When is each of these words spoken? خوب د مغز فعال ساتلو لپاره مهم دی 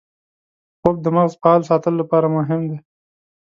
خوب 0.79 0.95
د 1.01 1.05
مغز 1.15 1.33
فعال 1.41 1.61
ساتلو 1.69 1.99
لپاره 2.01 2.27
مهم 2.37 2.61
دی 2.69 2.77